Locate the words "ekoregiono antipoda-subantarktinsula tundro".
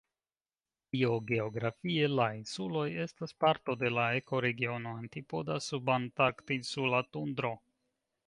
4.21-7.53